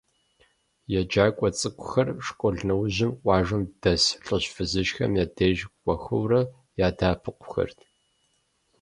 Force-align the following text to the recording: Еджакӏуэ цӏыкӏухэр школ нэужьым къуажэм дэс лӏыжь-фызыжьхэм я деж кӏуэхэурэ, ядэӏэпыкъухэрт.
Еджакӏуэ 0.99 1.49
цӏыкӏухэр 1.57 2.07
школ 2.27 2.55
нэужьым 2.67 3.11
къуажэм 3.21 3.63
дэс 3.81 4.03
лӏыжь-фызыжьхэм 4.25 5.11
я 5.23 5.25
деж 5.35 5.59
кӏуэхэурэ, 5.83 6.41
ядэӏэпыкъухэрт. 6.87 7.79